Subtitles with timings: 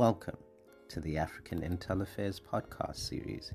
[0.00, 0.38] Welcome
[0.88, 3.52] to the African Intel Affairs podcast series.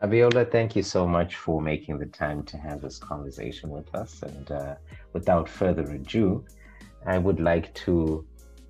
[0.00, 4.22] Abiola, thank you so much for making the time to have this conversation with us.
[4.22, 4.76] And uh,
[5.12, 6.44] without further ado,
[7.04, 8.24] I would like to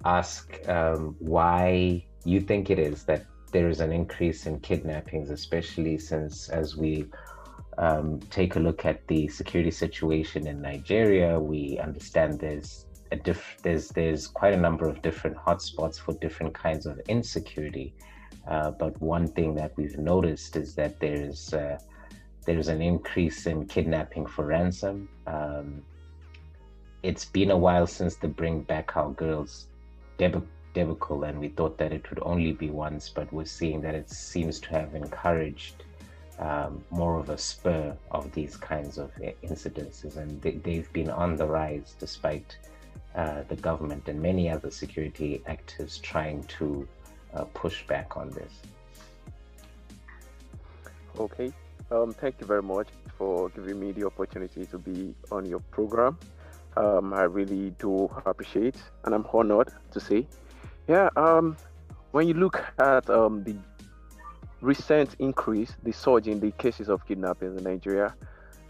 [0.07, 5.99] ask um, why you think it is that there is an increase in kidnappings, especially
[5.99, 7.11] since, as we
[7.79, 13.59] um, take a look at the security situation in Nigeria, we understand there's a diff-
[13.63, 17.95] there's there's quite a number of different hotspots for different kinds of insecurity.
[18.49, 21.79] Uh, but one thing that we've noticed is that there's uh,
[22.47, 25.09] there's an increase in kidnapping for ransom.
[25.27, 25.83] Um,
[27.03, 29.67] it's been a while since the Bring Back Our Girls
[30.17, 33.95] deb- debacle, and we thought that it would only be once, but we're seeing that
[33.95, 35.85] it seems to have encouraged
[36.39, 39.11] um, more of a spur of these kinds of
[39.43, 42.57] incidences, and they, have been on the rise despite
[43.15, 46.87] uh, the government and many other security actors trying to
[47.35, 48.53] uh, push back on this.
[51.19, 51.53] Okay,
[51.91, 56.19] um, thank you very much for giving me the opportunity to be on your program.
[56.77, 60.27] Um, I really do appreciate, and I'm honored to say,
[60.87, 61.09] yeah.
[61.17, 61.57] Um,
[62.13, 63.57] when you look at um, the
[64.61, 68.15] recent increase, the surge in the cases of kidnapping in Nigeria,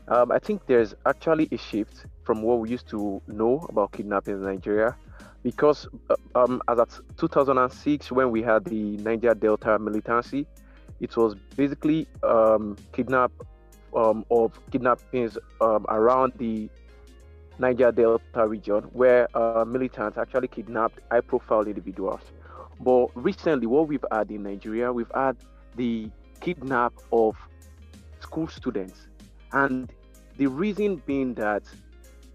[0.09, 4.34] um, I think there's actually a shift from what we used to know about kidnapping
[4.34, 4.97] in Nigeria
[5.47, 10.45] because uh, um, as at 2006 when we had the niger delta militancy
[11.01, 13.31] it was basically um, kidnap
[13.95, 16.69] um, of kidnappings um, around the
[17.61, 22.20] niger delta region where uh, militants actually kidnapped high profile individuals.
[22.81, 25.37] But recently what we've had in nigeria we've had
[25.77, 26.10] the
[26.41, 27.36] kidnap of
[28.20, 29.08] school students
[29.52, 29.92] and
[30.36, 31.62] the reason being that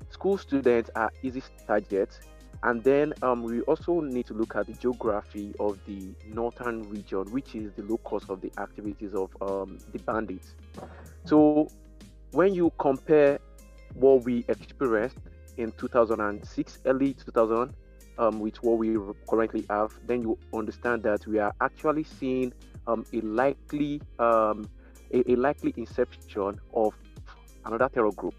[0.10, 2.20] school students are easy targets
[2.64, 7.24] and then um, we also need to look at the geography of the northern region,
[7.32, 10.56] which is the locus of the activities of um, the bandits.
[11.26, 11.70] So
[12.32, 13.40] when you compare
[13.96, 15.18] what we experienced
[15.58, 17.74] in 2006, early 2000,
[18.20, 18.96] um, with what we
[19.28, 22.54] currently have, then you understand that we are actually seeing
[22.88, 24.70] um, a likely um,
[25.14, 26.94] a, a likely inception of
[27.66, 28.36] another terror group.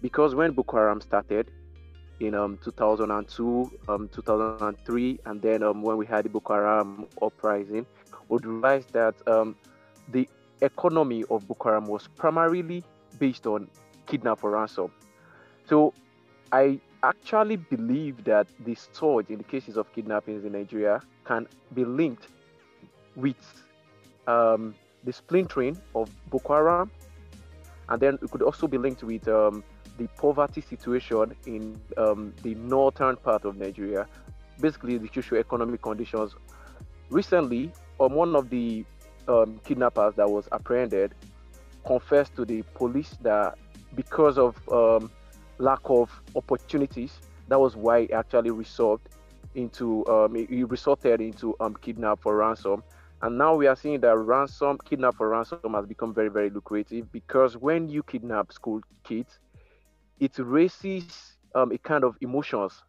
[0.00, 1.50] Because when Boko Haram started,
[2.20, 7.86] in um, 2002, um, 2003, and then um, when we had the Boko Haram uprising,
[8.28, 9.56] we realized that um,
[10.08, 10.28] the
[10.60, 12.84] economy of Boko Haram was primarily
[13.18, 13.68] based on
[14.06, 14.90] kidnap for ransom.
[15.68, 15.92] So
[16.52, 21.84] I actually believe that the surge in the cases of kidnappings in Nigeria can be
[21.84, 22.28] linked
[23.16, 23.36] with
[24.26, 24.74] um,
[25.04, 26.90] the splintering of Boko Haram,
[27.88, 29.64] and then it could also be linked with um,
[29.98, 34.06] the poverty situation in um, the northern part of Nigeria,
[34.60, 36.34] basically the socio-economic conditions.
[37.10, 38.84] Recently, um, one of the
[39.28, 41.14] um, kidnappers that was apprehended
[41.84, 43.58] confessed to the police that
[43.94, 45.10] because of um,
[45.58, 47.12] lack of opportunities,
[47.48, 49.08] that was why he actually resorted
[49.54, 52.82] into um, he resorted into um, kidnap for ransom.
[53.22, 57.10] And now we are seeing that ransom, kidnap for ransom has become very, very lucrative
[57.12, 59.38] because when you kidnap school kids,
[60.20, 62.84] it raises um, a kind of emotions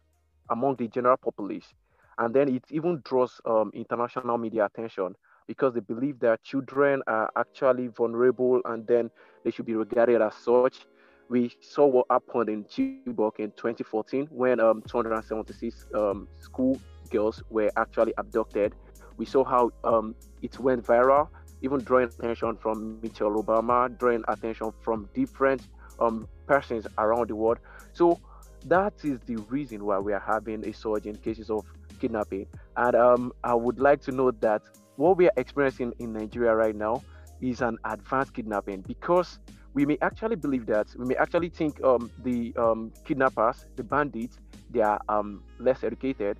[0.50, 1.72] among the general populace.
[2.18, 5.14] And then it even draws um, international media attention
[5.46, 9.10] because they believe that children are actually vulnerable and then
[9.44, 10.86] they should be regarded as such.
[11.28, 16.80] We saw what happened in Chibok in 2014 when um, 276 um, school
[17.10, 18.74] girls were actually abducted.
[19.16, 21.28] We saw how um, it went viral,
[21.62, 25.62] even drawing attention from Michelle Obama, drawing attention from different
[26.00, 27.58] um, persons around the world.
[27.92, 28.20] So
[28.66, 31.64] that is the reason why we are having a surge in cases of
[32.00, 32.46] kidnapping.
[32.76, 34.62] And um, I would like to note that
[34.96, 37.02] what we are experiencing in Nigeria right now
[37.40, 39.38] is an advanced kidnapping because
[39.74, 44.38] we may actually believe that we may actually think um, the um, kidnappers, the bandits,
[44.70, 46.38] they are um, less educated.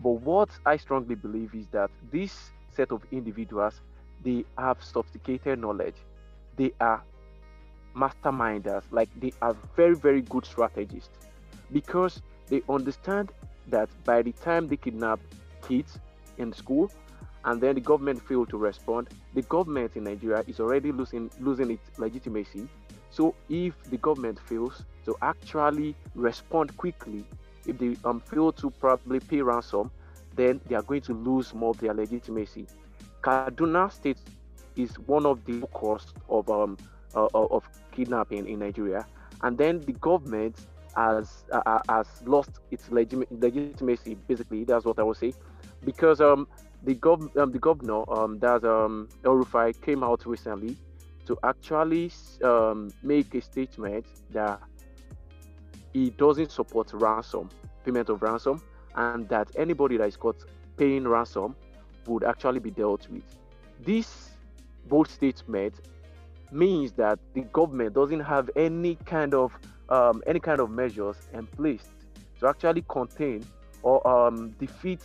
[0.00, 3.80] But what I strongly believe is that this set of individuals,
[4.22, 5.96] they have sophisticated knowledge.
[6.56, 7.02] They are
[7.96, 11.16] masterminders, like they are very, very good strategists
[11.72, 13.32] because they understand
[13.68, 15.20] that by the time they kidnap
[15.66, 15.98] kids
[16.38, 16.90] in school
[17.44, 21.70] and then the government fail to respond, the government in Nigeria is already losing losing
[21.70, 22.68] its legitimacy.
[23.10, 27.24] So if the government fails to actually respond quickly,
[27.66, 29.90] if they um, fail to probably pay ransom,
[30.32, 32.66] then they are going to lose more of their legitimacy.
[33.22, 34.10] Kaduna State
[34.76, 36.76] is one of the cause of um,
[37.14, 39.06] uh, of kidnapping in Nigeria.
[39.42, 40.56] and then the government
[40.96, 44.02] has uh, has lost its legit- legitimacy.
[44.14, 45.22] Basically, that's what I would say,
[45.84, 46.46] because um
[46.82, 50.76] the gov um, the governor um that um El Rufai came out recently
[51.26, 52.10] to actually
[52.42, 54.60] um, make a statement that
[55.94, 57.48] he doesn't support ransom
[57.84, 58.60] payment of ransom
[58.96, 60.44] and that anybody that is caught
[60.76, 61.54] paying ransom
[62.06, 63.22] would actually be dealt with.
[63.80, 64.30] This
[64.88, 65.74] bold statement
[66.50, 69.56] means that the government doesn't have any kind of
[69.88, 71.84] um, any kind of measures in place
[72.40, 73.44] to actually contain
[73.82, 75.00] or um, defeat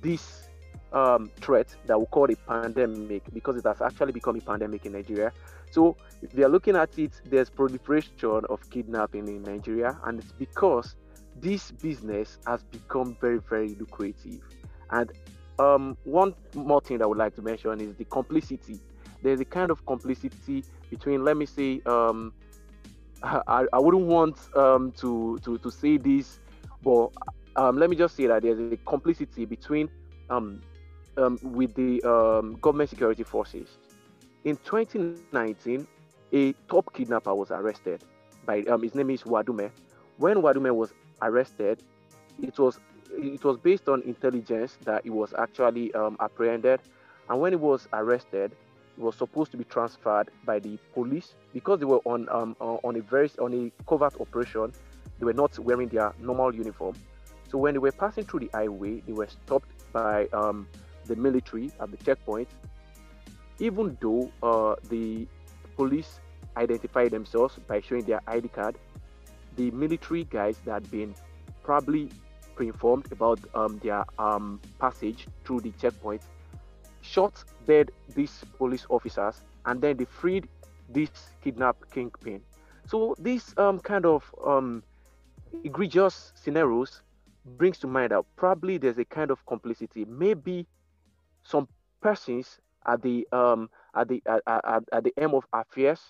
[0.00, 0.48] this
[0.92, 4.92] um, threat that we call a pandemic because it has actually become a pandemic in
[4.92, 5.32] Nigeria.
[5.70, 10.32] So if you are looking at it, there's proliferation of kidnapping in Nigeria, and it's
[10.32, 10.96] because
[11.36, 14.40] this business has become very, very lucrative.
[14.90, 15.12] And
[15.58, 18.80] um, one more thing that I would like to mention is the complicity.
[19.22, 22.32] There's a kind of complicity between, let me say, um,
[23.22, 26.40] I, I wouldn't want um, to, to, to say this,
[26.82, 27.10] but
[27.56, 29.88] um, let me just say that there's a complicity between
[31.16, 33.78] um, with the um, government security forces.
[34.44, 35.86] In 2019,
[36.32, 38.02] a top kidnapper was arrested.
[38.46, 39.70] By um, his name is Wadume.
[40.16, 40.92] When Wadume was
[41.22, 41.82] arrested,
[42.40, 42.80] it was
[43.12, 46.80] it was based on intelligence that he was actually um, apprehended,
[47.28, 48.52] and when he was arrested,
[48.96, 52.96] he was supposed to be transferred by the police because they were on um, on
[52.96, 54.72] a very on a covert operation.
[55.18, 56.94] They were not wearing their normal uniform.
[57.50, 60.66] So when they were passing through the highway, they were stopped by um,
[61.10, 62.48] the military at the checkpoint.
[63.58, 65.26] Even though uh, the
[65.76, 66.20] police
[66.56, 68.76] identified themselves by showing their ID card,
[69.56, 71.14] the military guys that had been
[71.62, 72.08] probably
[72.54, 76.22] pre-informed about um, their um, passage through the checkpoint
[77.02, 80.46] shot dead these police officers and then they freed
[80.88, 81.10] this
[81.42, 82.40] kidnapped kingpin.
[82.86, 84.82] So this um, kind of um,
[85.64, 87.02] egregious scenarios
[87.56, 90.04] brings to mind that probably there's a kind of complicity.
[90.04, 90.66] Maybe
[91.50, 91.68] some
[92.00, 96.00] persons at the um, at the at, at, at the aim of affairs,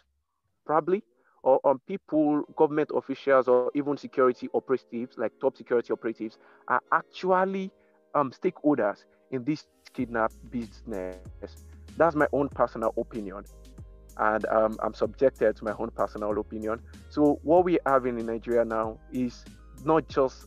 [0.67, 1.03] probably,
[1.43, 6.39] or on people, government officials, or even security operatives, like top security operatives,
[6.69, 7.71] are actually
[8.15, 11.17] um, stakeholders in this kidnap business.
[11.97, 13.45] That's my own personal opinion.
[14.17, 16.81] And um, I'm subjected to my own personal opinion.
[17.09, 19.45] So, what we have in Nigeria now is
[19.85, 20.47] not just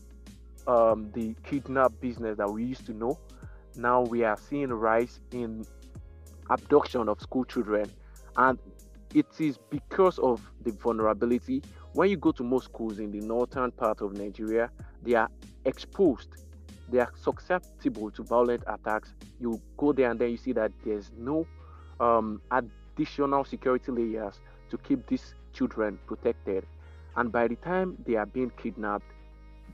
[0.66, 3.18] um, the kidnap business that we used to know.
[3.76, 5.66] Now we are seeing a rise in
[6.50, 7.90] abduction of school children,
[8.36, 8.58] and
[9.14, 11.62] it is because of the vulnerability.
[11.92, 14.70] When you go to most schools in the northern part of Nigeria,
[15.02, 15.28] they are
[15.64, 16.28] exposed,
[16.90, 19.14] they are susceptible to violent attacks.
[19.40, 21.46] You go there and then you see that there's no
[22.00, 26.66] um, additional security layers to keep these children protected.
[27.16, 29.06] And by the time they are being kidnapped,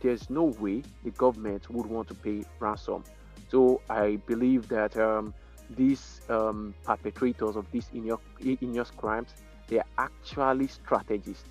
[0.02, 3.04] there's no way the government would want to pay ransom.
[3.50, 5.34] So I believe that um,
[5.70, 9.34] these um, perpetrators of these heinous crimes,
[9.68, 11.48] they are actually strategists.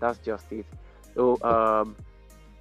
[0.00, 0.66] That's just it.
[1.14, 1.96] So um,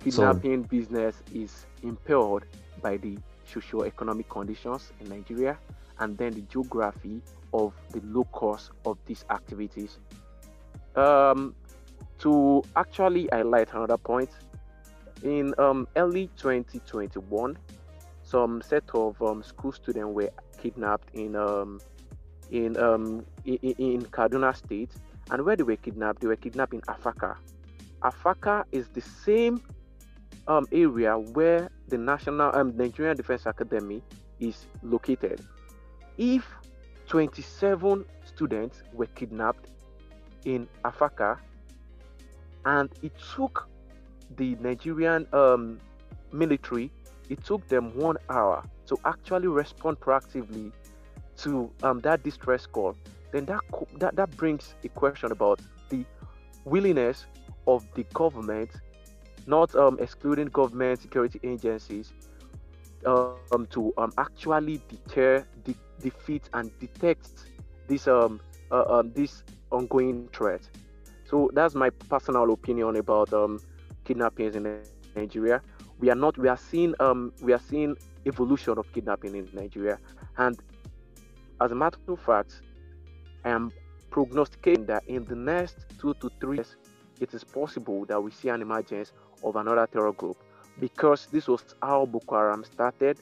[0.03, 2.45] kidnapping so, business is impaired
[2.81, 5.57] by the socio-economic conditions in Nigeria
[5.99, 7.21] and then the geography
[7.54, 9.97] of the locus of these activities.
[10.95, 11.56] Um,
[12.19, 14.30] to actually highlight another point,
[15.23, 17.57] in um, early 2021,
[18.28, 20.30] some set of um, school students were
[20.62, 21.80] kidnapped in um,
[22.52, 24.92] in, um, in in Kaduna State,
[25.31, 27.38] and where they were kidnapped, they were kidnapped in Afaka.
[28.04, 29.62] Afaka is the same
[30.48, 34.02] um, area where the National um, Nigerian Defense Academy
[34.40, 35.42] is located.
[36.18, 36.46] If
[37.07, 39.69] 27 students were kidnapped
[40.46, 41.38] in Afaka,
[42.66, 43.69] and it took
[44.36, 45.80] the Nigerian um,
[46.34, 46.92] military,
[47.30, 50.72] it took them one hour to actually respond proactively
[51.38, 52.96] to um, that distress call.
[53.31, 53.62] Then that,
[54.00, 56.06] that that brings a question about the
[56.66, 57.26] willingness
[57.68, 58.72] of the government,
[59.46, 62.14] not um, excluding government security agencies,
[63.06, 67.30] um, to um, actually deter, de- defeat, and detect
[67.88, 68.40] this um,
[68.72, 70.68] uh, um, this ongoing threat.
[71.26, 73.60] So that's my personal opinion about um,
[74.06, 74.81] kidnappings in
[75.16, 75.62] Nigeria.
[75.99, 76.37] We are not.
[76.37, 76.94] We are seeing.
[76.99, 79.97] Um, we are seeing evolution of kidnapping in Nigeria,
[80.37, 80.59] and
[81.61, 82.61] as a matter of fact,
[83.44, 83.71] I am
[84.11, 86.75] prognosticating that in the next two to three years,
[87.19, 89.11] it is possible that we see an emergence
[89.44, 90.37] of another terror group
[90.80, 93.18] because this was how Boko Haram started.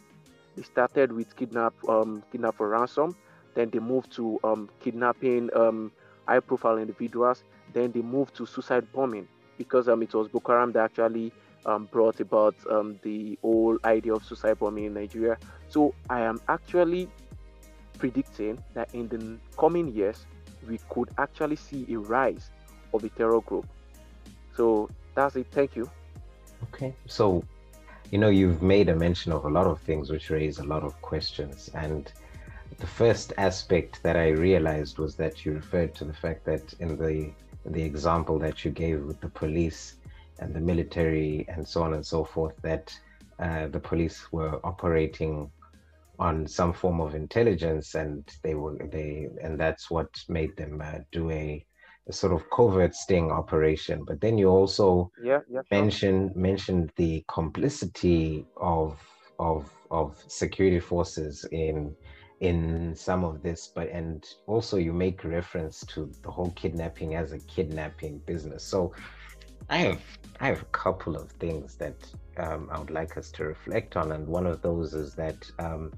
[0.56, 3.16] They started with kidnap, um, kidnap for ransom,
[3.56, 5.92] then they moved to um, kidnapping um,
[6.28, 7.44] high profile individuals.
[7.74, 9.28] Then they moved to suicide bombing
[9.58, 11.34] because um, it was Boko Haram that actually
[11.66, 15.38] um, brought about um, the whole idea of suicide bombing in Nigeria.
[15.70, 17.10] So I am actually
[17.98, 20.26] predicting that in the coming years,
[20.68, 22.50] we could actually see a rise
[22.94, 23.68] of a terror group.
[24.56, 25.48] So that's it.
[25.52, 25.90] Thank you.
[26.64, 26.94] Okay.
[27.08, 27.44] So,
[28.12, 30.84] you know, you've made a mention of a lot of things which raise a lot
[30.84, 31.70] of questions.
[31.74, 32.12] And
[32.78, 36.98] the first aspect that I realized was that you referred to the fact that in
[36.98, 37.32] the
[37.68, 39.96] the example that you gave with the police
[40.40, 42.98] and the military and so on and so forth, that
[43.40, 45.50] uh, the police were operating
[46.20, 51.00] on some form of intelligence and they were they and that's what made them uh,
[51.12, 51.66] do a,
[52.08, 56.42] a, sort of covert sting operation but then you also yeah, yeah mentioned sure.
[56.42, 59.00] mentioned the complicity of
[59.40, 61.94] of of security forces in
[62.42, 67.32] in some of this but and also you make reference to the whole kidnapping as
[67.32, 68.94] a kidnapping business so
[69.70, 70.02] i have
[70.40, 71.96] i have a couple of things that
[72.38, 75.92] um, i would like us to reflect on and one of those is that um,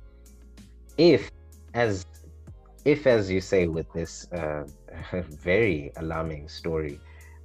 [0.98, 1.32] if
[1.74, 2.06] as
[2.86, 4.66] if as you say with this uh,
[5.30, 7.00] very alarming story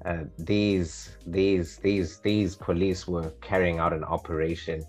[0.04, 4.82] uh, these these these these police were carrying out an operation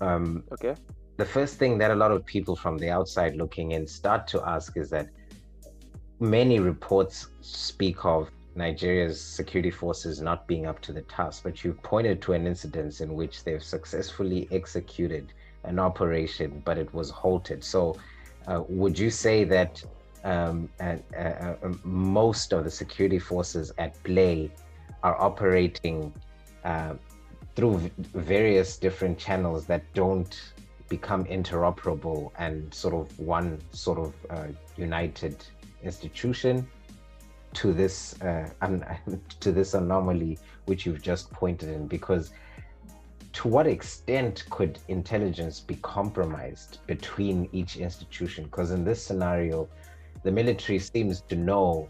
[0.00, 0.74] um, okay.
[1.16, 4.42] the first thing that a lot of people from the outside looking in start to
[4.46, 5.08] ask is that
[6.20, 11.72] many reports speak of Nigeria's security forces not being up to the task, but you
[11.82, 15.32] pointed to an incident in which they've successfully executed
[15.64, 17.64] an operation, but it was halted.
[17.64, 17.96] So,
[18.46, 19.82] uh, would you say that
[20.24, 21.54] um, uh, uh,
[21.84, 24.50] most of the security forces at play
[25.02, 26.12] are operating
[26.64, 26.94] uh,
[27.54, 30.52] through various different channels that don't
[30.88, 35.36] become interoperable and sort of one sort of uh, united
[35.82, 36.66] institution
[37.54, 38.84] to this uh, un-
[39.40, 42.32] to this anomaly which you've just pointed in because
[43.32, 49.68] to what extent could intelligence be compromised between each institution because in this scenario
[50.22, 51.88] the military seems to know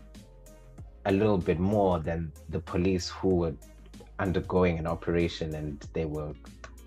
[1.06, 3.54] a little bit more than the police who were
[4.18, 6.32] undergoing an operation and they were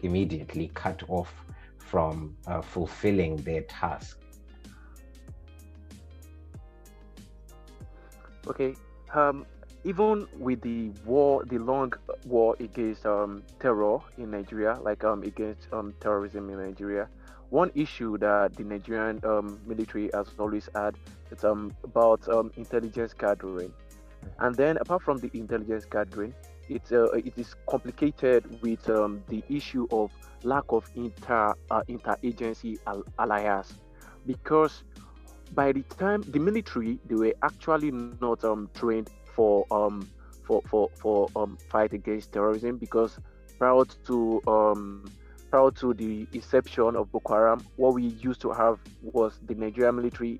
[0.04, 1.34] immediately cut off
[1.78, 4.20] from uh, fulfilling their task.
[8.48, 8.76] Okay.
[9.14, 9.46] Um,
[9.84, 11.94] even with the war, the long
[12.26, 17.08] war against um, terror in Nigeria, like um, against um, terrorism in Nigeria,
[17.50, 20.96] one issue that the Nigerian um, military has always had
[21.32, 23.72] is um, about um, intelligence gathering.
[24.40, 26.34] And then, apart from the intelligence gathering,
[26.68, 30.12] it, uh, it is complicated with um, the issue of
[30.44, 32.80] lack of inter uh, interagency
[33.20, 33.74] alliance
[34.26, 34.84] because
[35.56, 38.92] by the time the military they were actually not um, trained
[39.26, 40.08] for um
[40.44, 43.20] for for for um fight against terrorism because
[43.58, 45.06] prior to um
[45.52, 49.96] prior to the inception of Boko Haram, what we used to have was the Nigerian
[49.96, 50.40] military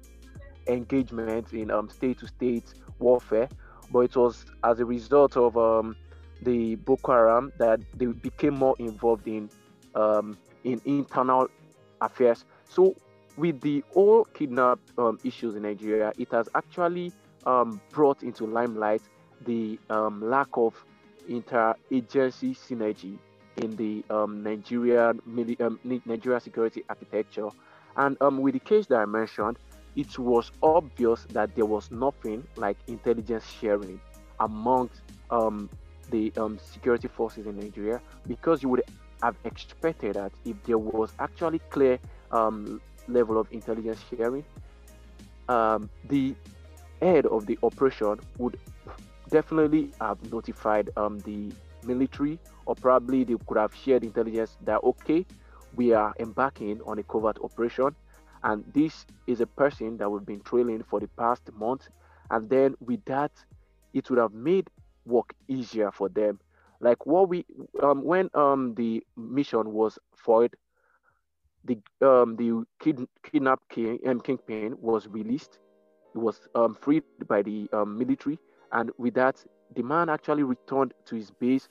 [0.68, 3.50] engagement in um state-to-state warfare,
[3.92, 5.96] but it was as a result of um
[6.42, 9.50] the Boko Haram that they became more involved in
[9.96, 11.48] um, in internal
[12.02, 12.46] affairs.
[12.68, 12.96] So
[13.38, 17.12] with the all kidnap um, issues in Nigeria, it has actually
[17.46, 19.02] um, brought into limelight
[19.46, 20.74] the um, lack of
[21.30, 23.18] interagency synergy
[23.58, 25.22] in the um, Nigerian
[25.60, 27.50] um, Nigeria security architecture.
[27.98, 29.58] And um, with the case that I mentioned,
[29.96, 34.00] it was obvious that there was nothing like intelligence sharing
[34.40, 35.02] amongst
[36.10, 38.84] the security forces in Nigeria because you would
[39.24, 41.98] have expected that if there was actually clear
[42.32, 44.46] um, level of intelligence sharing,
[45.48, 46.36] um, the
[47.02, 48.58] head of the operation would
[49.30, 55.26] definitely have notified um, the military, or probably they could have shared intelligence that okay,
[55.74, 57.96] we are embarking on a covert operation,
[58.44, 61.88] and this is a person that we've been trailing for the past month,
[62.32, 63.32] and then with that,
[63.94, 64.70] it would have made
[65.06, 66.40] work easier for them.
[66.80, 67.46] Like what we
[67.82, 70.54] um, when um the mission was foiled,
[71.66, 75.60] the um the kid, kidnap king um, kingpin was released.
[76.14, 78.40] It was um, freed by the um, military,
[78.72, 79.44] and with that,
[79.76, 81.68] the man actually returned to his base.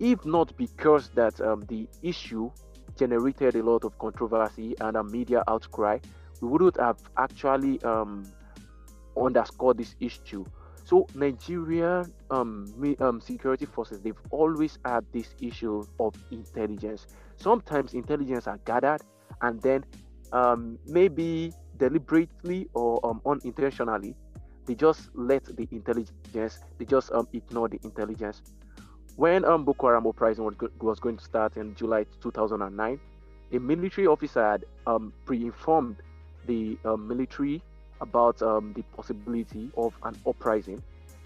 [0.00, 2.50] If not because that um, the issue
[2.98, 5.98] generated a lot of controversy and a media outcry,
[6.40, 8.24] we wouldn't have actually um,
[9.16, 10.44] underscored this issue.
[10.84, 12.66] So Nigeria um,
[13.00, 17.06] um, security forces they've always had this issue of intelligence.
[17.36, 19.02] Sometimes intelligence are gathered
[19.42, 19.84] and then
[20.32, 24.14] um, maybe deliberately or um, unintentionally
[24.66, 28.42] they just let the intelligence, they just um, ignore the intelligence.
[29.16, 30.44] When um, Boko Haram uprising
[30.80, 32.98] was, going to start in July 2009,
[33.52, 35.96] a military officer had um, pre-informed
[36.46, 37.62] the um, military
[38.00, 40.82] about um, the possibility of an uprising.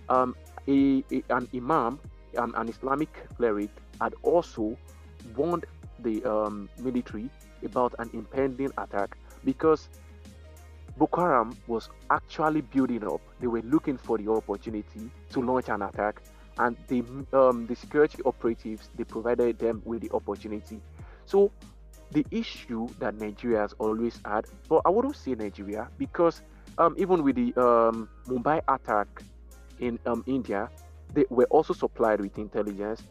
[0.09, 0.35] Um,
[0.67, 1.99] a, a, an imam,
[2.37, 4.77] um, an Islamic cleric, had also
[5.37, 5.65] warned
[6.00, 7.31] the um, military
[7.64, 9.88] about an impending attack because
[10.97, 13.21] Boko Haram was actually building up.
[13.40, 16.23] They were looking for the opportunity to launch an attack,
[16.59, 20.81] and the um, the security operatives they provided them with the opportunity.
[21.25, 21.52] So
[22.11, 26.43] the issue that Nigeria has always had, but I wouldn't say Nigeria because
[26.78, 29.07] um, even with the um, Mumbai attack
[29.78, 30.69] in um, India,
[31.14, 33.02] they were also supplied with intelligence.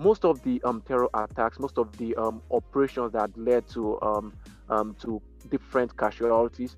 [0.00, 4.32] Most of the um, terror attacks, most of the um, operations that led to um,
[5.00, 6.76] to different casualties,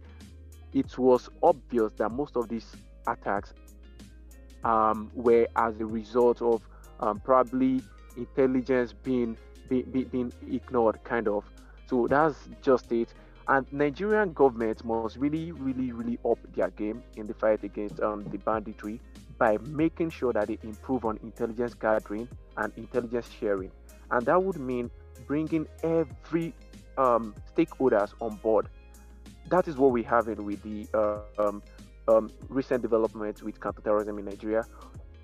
[0.72, 2.74] it was obvious that most of these
[3.06, 3.54] attacks
[4.64, 6.62] um, were as a result of
[6.98, 7.80] um, probably
[8.16, 9.36] intelligence being,
[9.68, 11.44] being being ignored, kind of.
[11.86, 13.14] So that's just it.
[13.46, 18.24] And Nigerian government must really, really, really up their game in the fight against um,
[18.24, 19.00] the banditry
[19.38, 23.70] by making sure that they improve on intelligence gathering and intelligence sharing.
[24.10, 24.90] And that would mean
[25.26, 26.54] bringing every
[26.98, 28.68] um, stakeholders on board
[29.52, 31.62] that is what we have in with the uh, um,
[32.08, 34.64] um, recent developments with counterterrorism in Nigeria.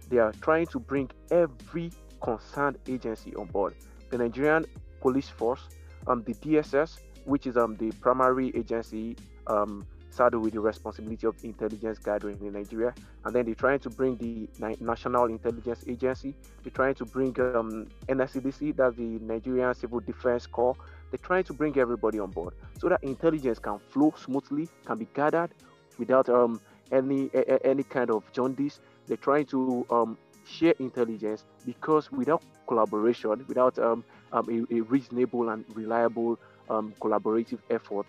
[0.08, 3.74] They are trying to bring every concerned agency on board.
[4.10, 4.66] The Nigerian
[5.00, 5.68] police force,
[6.06, 11.36] um, the DSS, which is um, the primary agency um, saddled with the responsibility of
[11.44, 14.48] intelligence gathering in Nigeria, and then they're trying to bring the
[14.80, 16.34] National Intelligence Agency.
[16.62, 20.76] They're trying to bring um, NSCDC, that's the Nigerian Civil Defense Corps,
[21.10, 25.08] they're trying to bring everybody on board so that intelligence can flow smoothly, can be
[25.14, 25.50] gathered
[25.98, 26.60] without um,
[26.92, 28.80] any a, any kind of jaundice.
[29.06, 35.49] They're trying to um, share intelligence because without collaboration, without um, um, a, a, reasonable
[35.49, 38.06] and reliable um, collaborative effort,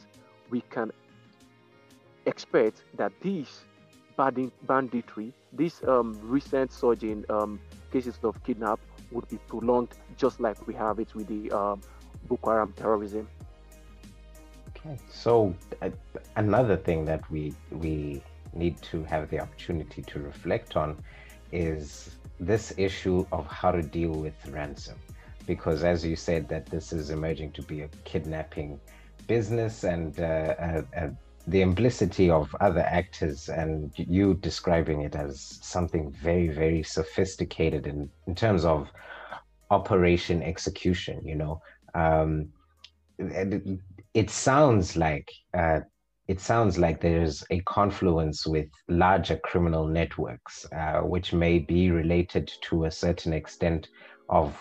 [0.50, 0.92] we can
[2.30, 3.64] expect that this
[4.68, 7.60] banditry, this um, recent surge in um,
[7.92, 8.80] cases of kidnap
[9.12, 11.82] would be prolonged just like we have it with the um,
[12.28, 13.28] Boko Haram terrorism.
[14.70, 15.90] Okay, so uh,
[16.36, 18.22] another thing that we we
[18.54, 20.98] need to have the opportunity to reflect on
[21.52, 24.98] is this issue of how to deal with ransom,
[25.46, 28.80] because as you said, that this is emerging to be a kidnapping
[29.28, 31.10] business and uh, uh, uh
[31.50, 38.10] the implicity of other actors and you describing it as something very very sophisticated in,
[38.28, 38.90] in terms of
[39.72, 41.62] operation execution you know
[41.96, 42.48] um,
[43.18, 43.80] it,
[44.14, 45.80] it, sounds like uh,
[46.30, 52.52] it sounds like there's a confluence with larger criminal networks, uh, which may be related
[52.62, 53.90] to a certain extent
[54.30, 54.56] of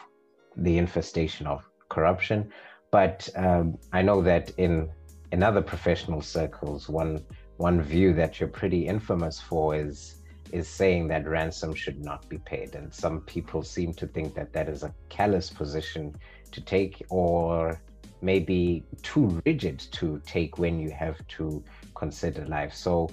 [0.56, 2.50] the infestation of corruption.
[2.90, 4.88] But um, I know that in
[5.32, 7.24] in other professional circles, one
[7.58, 10.16] one view that you're pretty infamous for is
[10.52, 14.52] is saying that ransom should not be paid, and some people seem to think that
[14.52, 16.14] that is a callous position
[16.52, 17.80] to take or
[18.22, 21.62] maybe too rigid to take when you have to
[21.94, 22.74] consider life.
[22.74, 23.10] So,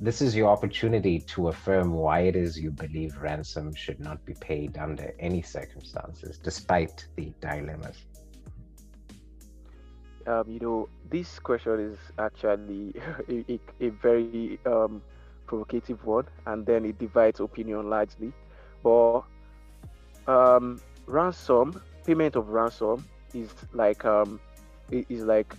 [0.00, 4.34] this is your opportunity to affirm why it is you believe ransom should not be
[4.34, 7.96] paid under any circumstances, despite the dilemmas.
[10.28, 12.94] Um, you know, this question is actually
[13.28, 15.02] a, a, a very um,
[15.46, 18.32] provocative one, and then it divides opinion largely.
[18.82, 19.22] But
[20.26, 24.40] um, ransom payment of ransom is like um
[24.90, 25.54] is like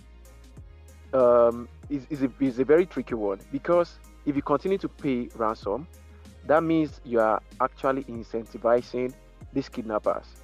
[1.12, 5.28] um is, is, a, is a very tricky one because if you continue to pay
[5.36, 5.86] ransom
[6.46, 9.12] that means you are actually incentivizing
[9.52, 10.36] these kidnappers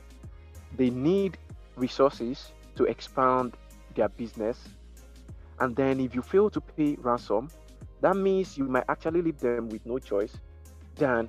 [0.77, 1.39] they need
[1.77, 3.57] resources to expand
[3.97, 4.69] their business
[5.59, 7.49] and then if you fail to pay ransom
[8.01, 10.37] that means you might actually leave them with no choice
[10.97, 11.29] than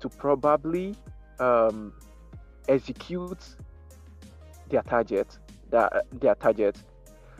[0.00, 0.94] to probably
[1.38, 1.92] um,
[2.68, 3.44] execute
[4.68, 5.38] their target,
[5.70, 6.76] their, their target.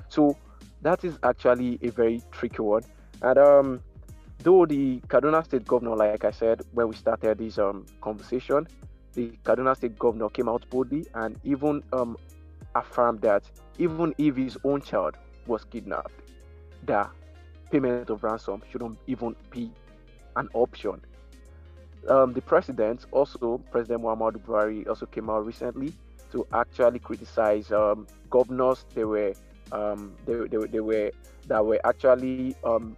[0.09, 0.37] So
[0.83, 2.83] that is actually a very tricky one.
[3.23, 3.81] And um,
[4.39, 8.69] though the Kaduna State governor, like I said when we started this um, conversation,
[9.15, 12.17] the Kaduna State governor came out boldly and even um,
[12.75, 13.45] affirmed that
[13.79, 16.13] even if his own child was kidnapped,
[16.85, 17.09] the
[17.71, 19.71] payment of ransom shouldn't even be
[20.37, 21.01] an option.
[22.09, 25.93] Um, the president, also President Muhammadu Buhari, also came out recently
[26.33, 28.85] to actually criticize um, governors.
[28.95, 29.35] They were
[29.73, 31.11] um, they, they, they, were
[31.49, 32.97] that were actually um,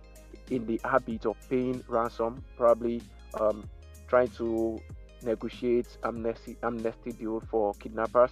[0.50, 3.00] in the habit of paying ransom, probably
[3.40, 3.64] um,
[4.08, 4.80] trying to
[5.22, 8.30] negotiate amnesty amnesty deal for kidnappers.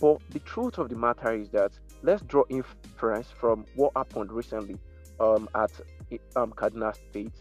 [0.00, 4.78] But the truth of the matter is that let's draw inference from what happened recently
[5.18, 5.70] um, at
[6.36, 6.54] um,
[7.10, 7.32] State.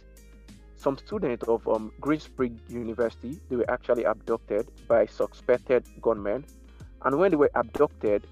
[0.75, 6.45] Some students of um, Green Spring University they were actually abducted by suspected gunmen,
[7.03, 8.27] and when they were abducted,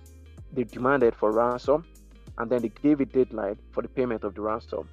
[0.53, 1.85] they demanded for ransom,
[2.37, 4.87] and then they gave a deadline for the payment of the ransom.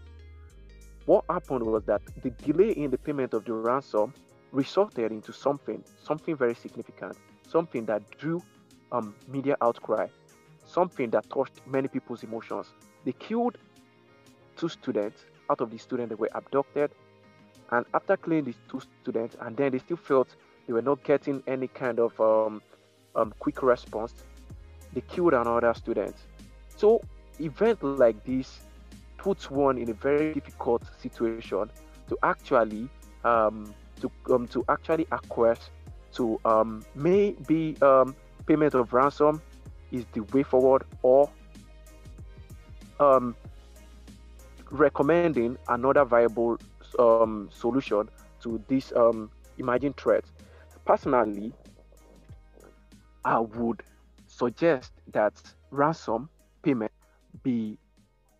[1.06, 4.14] What happened was that the delay in the payment of the ransom
[4.52, 7.16] resulted into something, something very significant,
[7.48, 8.42] something that drew
[8.92, 10.06] um, media outcry,
[10.64, 12.68] something that touched many people's emotions.
[13.04, 13.58] They killed
[14.56, 16.92] two students out of the students that were abducted,
[17.70, 21.42] and after killing these two students, and then they still felt they were not getting
[21.46, 22.62] any kind of um,
[23.16, 24.14] um, quick response,
[24.92, 26.14] they killed another student.
[26.76, 27.02] So,
[27.40, 28.60] event like this
[29.16, 31.70] puts one in a very difficult situation
[32.08, 32.88] to actually
[33.24, 35.70] um, to um, to actually acquest
[36.14, 38.14] to um, maybe um,
[38.46, 39.40] payment of ransom
[39.90, 41.28] is the way forward or
[43.00, 43.34] um,
[44.70, 46.58] recommending another viable
[46.98, 48.08] um, solution
[48.40, 50.24] to this um, emerging threat.
[50.84, 51.52] Personally,
[53.24, 53.82] I would
[54.26, 56.28] suggest that ransom
[56.62, 56.92] payment
[57.42, 57.78] be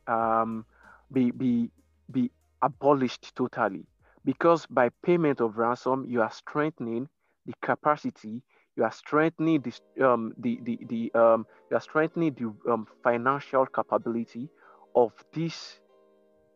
[0.07, 0.65] um,
[1.13, 1.71] be be
[2.11, 2.31] be
[2.63, 3.85] abolished totally
[4.25, 7.09] because by payment of ransom you are strengthening
[7.47, 8.43] the capacity
[8.77, 13.67] you are strengthening the um, the the, the um, you are strengthening the um, financial
[13.67, 14.49] capability
[14.95, 15.81] of this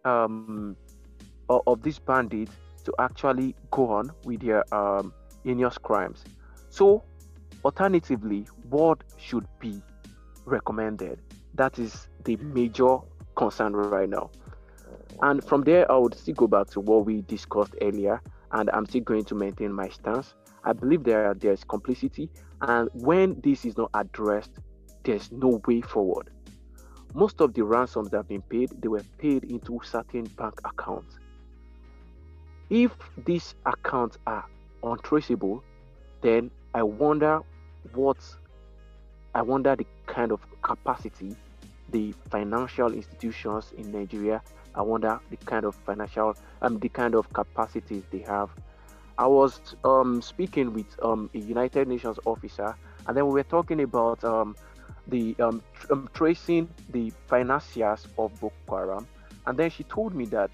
[0.04, 0.76] um,
[1.48, 2.48] of this bandit
[2.84, 5.12] to actually go on with their um,
[5.44, 6.24] heinous crimes.
[6.70, 7.04] So,
[7.64, 9.82] alternatively, what should be
[10.44, 11.20] recommended?
[11.54, 12.98] That is the major
[13.34, 14.30] concern right now.
[15.22, 18.20] And from there, I would still go back to what we discussed earlier,
[18.52, 20.34] and I'm still going to maintain my stance.
[20.66, 22.28] I believe there there's complicity,
[22.60, 24.50] and when this is not addressed,
[25.04, 26.28] there's no way forward.
[27.14, 31.18] Most of the ransoms that have been paid, they were paid into certain bank accounts.
[32.68, 32.90] If
[33.24, 34.44] these accounts are
[34.82, 35.62] untraceable,
[36.20, 37.40] then I wonder
[37.94, 38.18] what
[39.34, 41.36] I wonder the kind of capacity
[41.90, 44.42] the financial institutions in Nigeria
[44.76, 48.50] I wonder the kind of financial um the kind of capacities they have.
[49.18, 52.74] I was um speaking with um a United Nations officer,
[53.06, 54.56] and then we were talking about um
[55.08, 59.06] the um, tr- um tracing the financiers of Boko Haram,
[59.46, 60.50] and then she told me that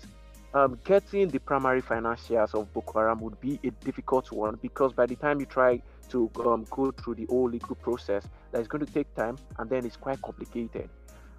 [0.54, 5.06] um, getting the primary financiers of Boko Haram would be a difficult one because by
[5.06, 8.92] the time you try to go through the whole legal process, that is going to
[8.92, 10.90] take time and then it's quite complicated.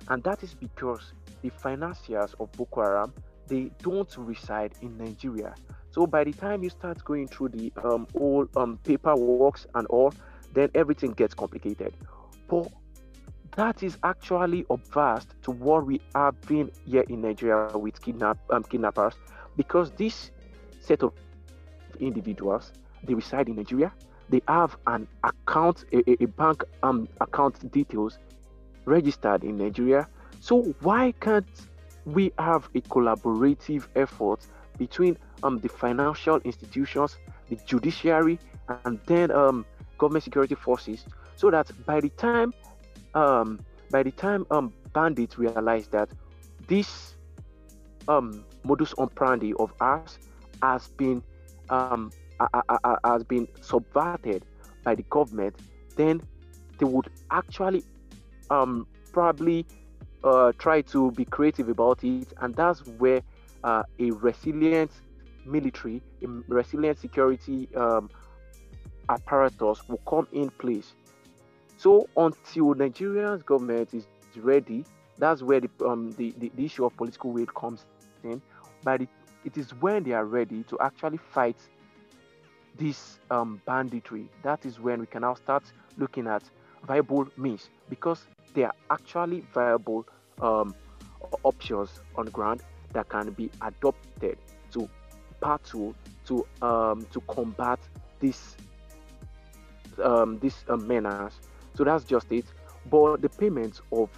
[0.07, 3.13] And that is because the financiers of Boko Haram
[3.47, 5.53] they don't reside in Nigeria.
[5.93, 10.11] So by the time you start going through the um, all um, paperwork and all,
[10.53, 11.93] then everything gets complicated.
[12.47, 12.67] But
[13.55, 18.63] that is actually obverse to what we have been here in Nigeria with kidnap um,
[18.63, 19.13] kidnappers,
[19.55, 20.31] because this
[20.81, 21.13] set of
[21.99, 23.93] individuals they reside in Nigeria.
[24.29, 28.17] They have an account, a, a bank um, account details
[28.85, 30.07] registered in Nigeria.
[30.39, 31.45] So why can't
[32.05, 37.17] we have a collaborative effort between um, the financial institutions,
[37.49, 38.39] the judiciary,
[38.85, 39.65] and then um,
[39.97, 42.53] government security forces, so that by the time
[43.13, 43.59] um,
[43.91, 46.09] by the time um, bandits realize that
[46.67, 47.15] this
[48.07, 50.17] um, modus operandi of ours
[50.61, 51.21] has been
[51.69, 52.11] um,
[53.03, 54.45] has been subverted
[54.83, 55.55] by the government,
[55.95, 56.21] then
[56.79, 57.83] they would actually
[58.49, 59.65] um, probably
[60.23, 63.21] uh, try to be creative about it, and that's where
[63.63, 64.91] uh, a resilient
[65.45, 68.09] military, a resilient security um,
[69.09, 70.93] apparatus will come in place.
[71.77, 74.05] So until Nigeria's government is
[74.37, 74.85] ready,
[75.17, 77.85] that's where the, um, the, the, the issue of political will comes
[78.23, 78.41] in.
[78.83, 79.09] But it,
[79.45, 81.57] it is when they are ready to actually fight
[82.77, 84.29] this um, banditry.
[84.43, 85.63] That is when we can now start
[85.97, 86.43] looking at
[86.85, 90.05] viable means because there are actually viable
[90.41, 90.75] um,
[91.43, 92.61] options on ground
[92.93, 94.37] that can be adopted
[94.71, 94.89] to
[95.43, 95.93] battle
[96.25, 97.79] to um, to combat
[98.19, 98.55] this
[100.01, 101.35] um, this uh, menace.
[101.75, 102.45] So that's just it.
[102.89, 104.09] But the payment of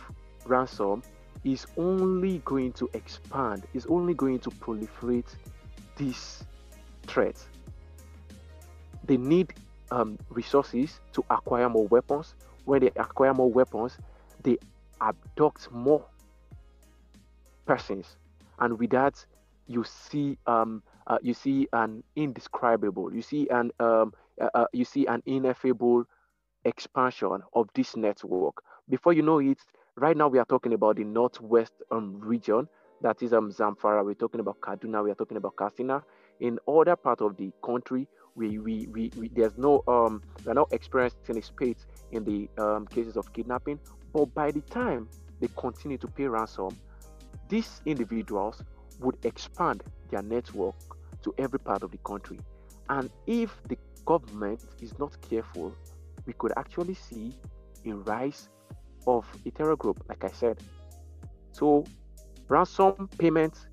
[0.45, 1.03] ransom
[1.43, 3.63] is only going to expand.
[3.73, 5.35] Is only going to proliferate
[5.97, 6.43] this
[7.07, 7.37] threat.
[9.05, 9.53] They need
[9.91, 12.35] um, resources to acquire more weapons.
[12.65, 13.97] When they acquire more weapons,
[14.41, 14.57] they
[15.01, 16.03] abduct more
[17.65, 18.17] persons,
[18.59, 19.23] and with that,
[19.67, 24.85] you see um, uh, you see an indescribable, you see an um, uh, uh, you
[24.85, 26.05] see an ineffable
[26.65, 28.55] expansion of this network.
[28.89, 29.59] Before you know it,
[29.95, 32.67] right now we are talking about the northwest um, region,
[33.01, 34.03] that is um, Zamfara.
[34.03, 35.03] We're talking about Kaduna.
[35.03, 36.03] We are talking about Katsina.
[36.39, 40.71] In other part of the country, we, we, we, we there's no um we're not
[40.73, 43.79] experiencing a spate in the um, cases of kidnapping.
[44.13, 45.07] But by the time
[45.39, 46.75] they continue to pay ransom,
[47.47, 48.63] these individuals
[48.99, 50.75] would expand their network
[51.23, 52.39] to every part of the country.
[52.89, 55.75] And if the government is not careful,
[56.25, 57.33] we could actually see
[57.85, 58.49] a rise
[59.07, 60.59] of a terror group, like I said.
[61.51, 61.85] So
[62.47, 63.67] ransom payment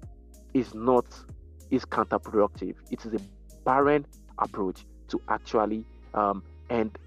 [0.55, 1.07] is not
[1.71, 2.75] is counterproductive.
[2.91, 3.21] It is a
[3.65, 4.07] barren
[4.39, 6.99] approach to actually um, end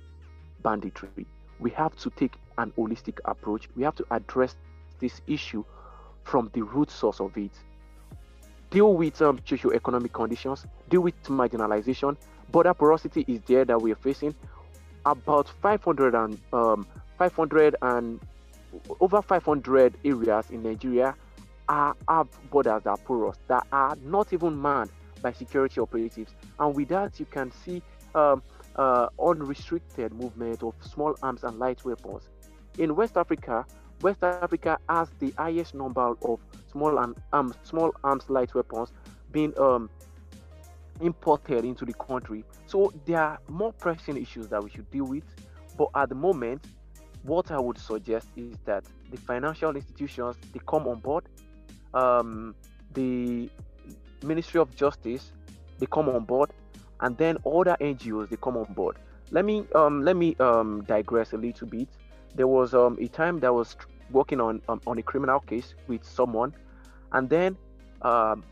[0.64, 1.26] banditry.
[1.60, 3.70] We have to take an holistic approach.
[3.76, 4.56] We have to address
[5.00, 5.64] this issue
[6.24, 7.52] from the root source of it.
[8.76, 12.18] Deal with um, socio-economic conditions, deal with marginalization.
[12.52, 14.36] Border porosity is there that we are facing.
[15.06, 16.86] About 500 and um,
[17.18, 18.20] 500 and
[19.00, 21.16] over 500 areas in Nigeria
[21.70, 26.76] are have borders that are porous that are not even manned by security operatives, and
[26.76, 27.82] with that you can see
[28.14, 28.44] um,
[28.76, 32.24] uh, unrestricted movement of small arms and light weapons.
[32.78, 33.66] In West Africa,
[34.02, 36.42] West Africa has the highest number of
[36.76, 38.92] small and um, small arms light weapons
[39.32, 39.90] being um,
[41.00, 42.44] imported into the country.
[42.68, 45.24] So there are more pressing issues that we should deal with.
[45.78, 46.66] But at the moment,
[47.24, 51.24] what I would suggest is that the financial institutions they come on board,
[51.94, 52.56] um,
[52.94, 53.50] the
[54.24, 55.32] Ministry of Justice
[55.80, 56.52] they come on board,
[57.02, 58.98] and then other NGOs they come on board.
[59.32, 61.88] Let me um, let me um, digress a little bit.
[62.36, 63.76] There was um, a time that I was
[64.12, 66.54] working on um, on a criminal case with someone,
[67.16, 67.58] and then
[68.02, 68.44] um,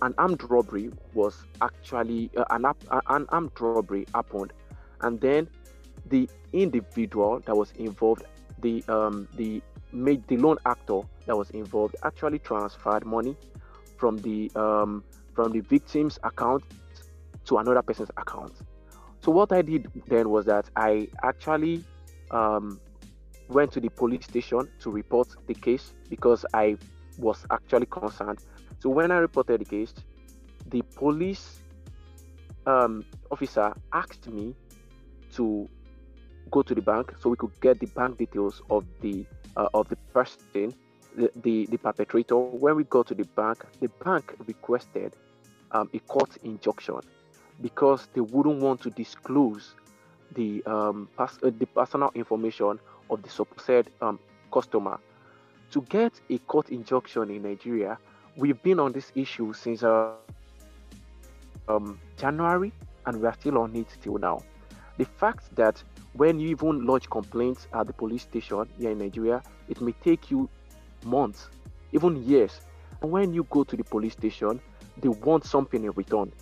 [0.00, 2.64] an armed robbery was actually uh, an,
[3.08, 4.52] an armed robbery happened,
[5.02, 5.48] and then
[6.06, 8.24] the individual that was involved,
[8.60, 9.60] the um, the
[9.92, 13.36] made the lone actor that was involved actually transferred money
[13.96, 15.02] from the um,
[15.34, 16.62] from the victim's account
[17.44, 18.52] to another person's account.
[19.20, 21.84] So what I did then was that I actually
[22.30, 22.80] um,
[23.48, 26.76] went to the police station to report the case because I
[27.18, 28.38] was actually concerned.
[28.78, 29.94] So when I reported the case,
[30.66, 31.60] the police
[32.66, 34.54] um, officer asked me
[35.32, 35.68] to
[36.50, 39.24] go to the bank so we could get the bank details of the
[39.56, 40.74] uh, of the person,
[41.16, 42.36] the, the, the perpetrator.
[42.36, 45.14] When we go to the bank, the bank requested
[45.72, 47.00] um, a court injunction
[47.60, 49.74] because they wouldn't want to disclose
[50.34, 52.78] the um, pers- uh, the personal information
[53.10, 54.18] of the supposed um,
[54.52, 54.98] customer.
[55.72, 57.98] To get a court injunction in Nigeria,
[58.36, 60.12] we've been on this issue since uh,
[61.68, 62.72] um, January,
[63.06, 64.42] and we are still on it till now.
[64.98, 65.82] The fact that
[66.14, 70.30] when you even lodge complaints at the police station here in Nigeria, it may take
[70.30, 70.48] you
[71.04, 71.48] months,
[71.92, 72.60] even years.
[73.02, 74.60] And when you go to the police station,
[74.98, 76.32] they want something in return.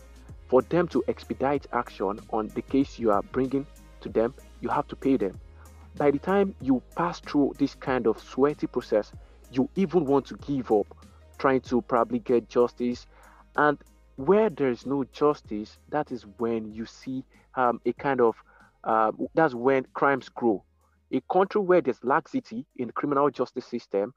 [0.49, 3.67] For them to expedite action on the case you are bringing
[4.03, 5.33] to them, you have to pay them.
[5.97, 9.13] By the time you pass through this kind of sweaty process,
[9.53, 10.87] you even want to give up
[11.39, 13.07] trying to probably get justice.
[13.57, 13.79] And
[14.17, 18.35] where there is no justice, that is when you see um, a kind of
[18.85, 20.63] uh, that's when crimes grow.
[21.13, 24.13] A country where there's laxity in the criminal justice system,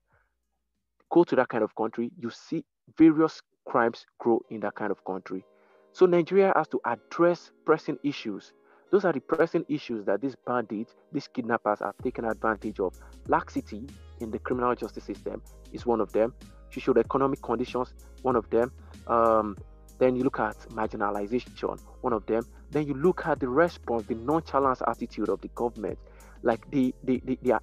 [1.12, 2.66] go to that kind of country, you see
[2.98, 5.46] various crimes grow in that kind of country.
[5.94, 8.54] So Nigeria has to address pressing issues.
[8.91, 12.93] Those are the pressing issues that these bandits, these kidnappers have taken advantage of.
[13.28, 13.86] Laxity
[14.19, 15.41] in the criminal justice system
[15.73, 16.34] is one of them.
[16.71, 18.71] Socio-economic conditions, one of them.
[19.08, 19.58] Um,
[20.00, 22.45] then you look at marginalization, one of them.
[22.71, 25.97] Then you look at the response, the nonchalance attitude of the government.
[26.43, 27.60] Like the the the, the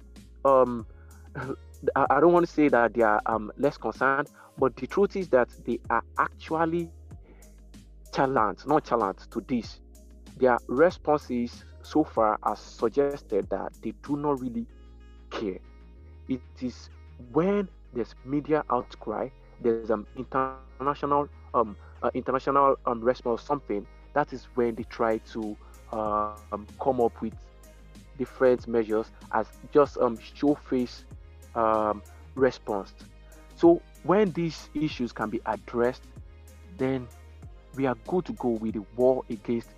[0.47, 0.85] um
[1.95, 5.27] I don't want to say that they are um, less concerned, but the truth is
[5.29, 6.89] that they are actually
[8.13, 9.81] challenged, not challenged to this.
[10.37, 14.65] Their responses so far has suggested that they do not really
[15.29, 15.59] care.
[16.27, 16.89] It is
[17.31, 19.29] when there's media outcry,
[19.61, 25.17] there's an um, international um, uh, international um, response something, that is when they try
[25.19, 25.55] to
[25.93, 27.33] uh, um, come up with
[28.17, 31.05] different measures as just um, show face
[31.55, 32.01] um,
[32.35, 32.93] response.
[33.55, 36.03] So when these issues can be addressed,
[36.77, 37.07] then
[37.75, 39.69] we are good to go with the war against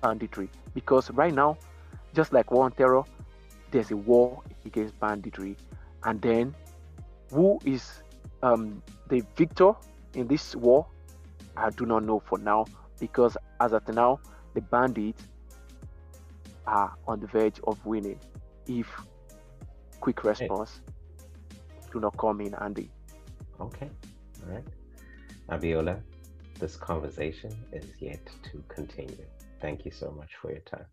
[0.00, 0.48] banditry.
[0.74, 1.58] Because right now,
[2.14, 3.04] just like war on terror,
[3.70, 5.56] there's a war against banditry,
[6.04, 6.54] and then
[7.32, 8.02] who is
[8.42, 9.72] um, the victor
[10.14, 10.86] in this war,
[11.56, 12.66] I do not know for now
[12.98, 14.20] because as of now,
[14.54, 15.22] the bandits
[16.66, 18.18] are on the verge of winning
[18.66, 18.86] if
[20.00, 20.80] quick response
[21.92, 22.90] do not come in handy.
[23.60, 23.90] Okay,
[24.46, 24.64] all right.
[25.48, 26.00] Abiola,
[26.58, 29.26] this conversation is yet to continue.
[29.60, 30.86] Thank you so much for your time.